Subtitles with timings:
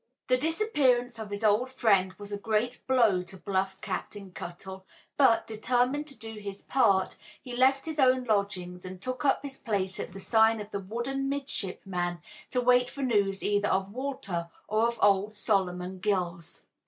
[0.29, 4.83] The disappearance of his old friend was a great blow to bluff Captain Cuttle,
[5.15, 9.57] but, determined to do his part, he left his own lodgings and took up his
[9.59, 12.17] place at the sign of the wooden midshipman
[12.49, 16.63] to wait for news either of Walter or of old Solomon Gills.